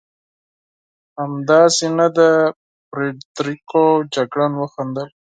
همداسې 1.19 1.87
نه 1.99 2.07
ده 2.15 2.29
فرېدرېکو؟ 2.89 3.83
جګړن 4.13 4.51
وخندل. 4.57 5.07